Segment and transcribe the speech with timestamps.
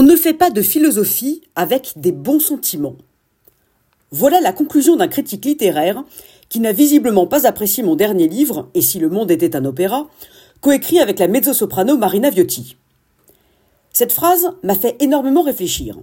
[0.00, 2.94] On ne fait pas de philosophie avec des bons sentiments.
[4.12, 6.04] Voilà la conclusion d'un critique littéraire
[6.48, 10.06] qui n'a visiblement pas apprécié mon dernier livre, Et si le monde était un opéra,
[10.60, 12.76] coécrit avec la mezzo-soprano Marina Viotti.
[13.92, 15.98] Cette phrase m'a fait énormément réfléchir.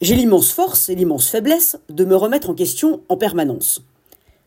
[0.00, 3.82] J'ai l'immense force et l'immense faiblesse de me remettre en question en permanence.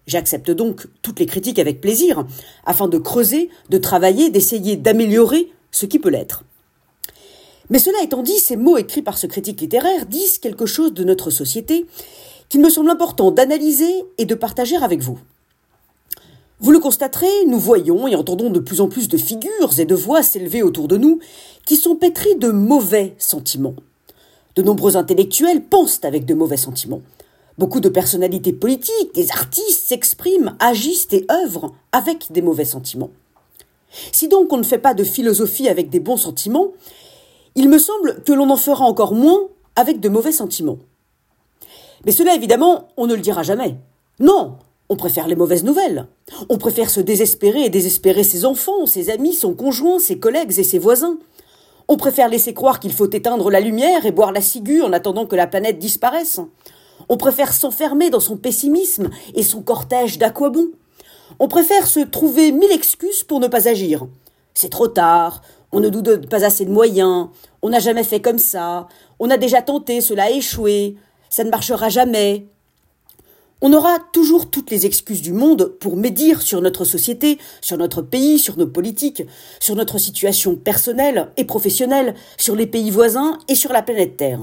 [0.07, 2.25] J'accepte donc toutes les critiques avec plaisir,
[2.65, 6.45] afin de creuser, de travailler, d'essayer d'améliorer ce qui peut l'être.
[7.69, 11.03] Mais cela étant dit, ces mots écrits par ce critique littéraire disent quelque chose de
[11.03, 11.85] notre société
[12.49, 15.19] qu'il me semble important d'analyser et de partager avec vous.
[16.61, 19.95] Vous le constaterez, nous voyons et entendons de plus en plus de figures et de
[19.95, 21.19] voix s'élever autour de nous
[21.65, 23.75] qui sont pétries de mauvais sentiments.
[24.55, 27.01] De nombreux intellectuels pensent avec de mauvais sentiments.
[27.57, 33.11] Beaucoup de personnalités politiques, des artistes s'expriment, agissent et œuvrent avec des mauvais sentiments.
[34.11, 36.73] Si donc on ne fait pas de philosophie avec des bons sentiments,
[37.55, 39.41] il me semble que l'on en fera encore moins
[39.75, 40.79] avec de mauvais sentiments.
[42.05, 43.75] Mais cela, évidemment, on ne le dira jamais.
[44.19, 44.57] Non,
[44.89, 46.07] on préfère les mauvaises nouvelles.
[46.49, 50.63] On préfère se désespérer et désespérer ses enfants, ses amis, son conjoint, ses collègues et
[50.63, 51.17] ses voisins.
[51.87, 55.25] On préfère laisser croire qu'il faut éteindre la lumière et boire la ciguë en attendant
[55.25, 56.39] que la planète disparaisse.
[57.07, 60.69] On préfère s'enfermer dans son pessimisme et son cortège d'aquabons.
[61.39, 64.07] On préfère se trouver mille excuses pour ne pas agir.
[64.53, 67.29] C'est trop tard, on ne nous donne pas assez de moyens,
[67.61, 68.87] on n'a jamais fait comme ça,
[69.19, 70.95] on a déjà tenté, cela a échoué,
[71.29, 72.47] ça ne marchera jamais.
[73.61, 78.01] On aura toujours toutes les excuses du monde pour médire sur notre société, sur notre
[78.01, 79.23] pays, sur nos politiques,
[79.59, 84.39] sur notre situation personnelle et professionnelle, sur les pays voisins et sur la planète Terre.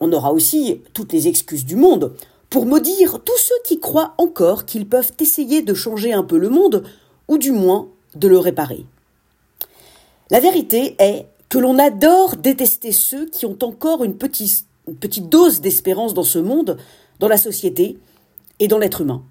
[0.00, 2.14] On aura aussi toutes les excuses du monde
[2.48, 6.48] pour maudire tous ceux qui croient encore qu'ils peuvent essayer de changer un peu le
[6.48, 6.84] monde,
[7.28, 8.86] ou du moins de le réparer.
[10.30, 14.66] La vérité est que l'on adore détester ceux qui ont encore une petite,
[15.28, 16.78] dose d'espérance dans ce monde,
[17.18, 17.98] dans la société
[18.58, 19.22] et dans l'être humain.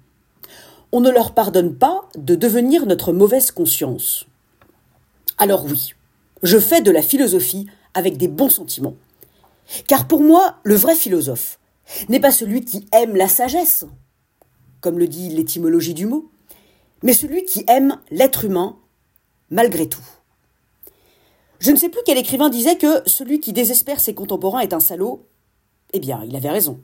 [0.92, 4.26] On ne leur pardonne pas de devenir notre mauvaise conscience.
[5.38, 5.94] Alors oui,
[6.42, 8.94] je fais de la philosophie avec des bons sentiments.
[9.86, 11.58] Car pour moi, le vrai philosophe
[12.08, 13.84] n'est pas celui qui aime la sagesse,
[14.80, 16.30] comme le dit l'étymologie du mot,
[17.02, 18.76] mais celui qui aime l'être humain
[19.50, 20.15] malgré tout.
[21.58, 24.80] Je ne sais plus quel écrivain disait que celui qui désespère ses contemporains est un
[24.80, 25.26] salaud.
[25.92, 26.80] Eh bien, il avait raison.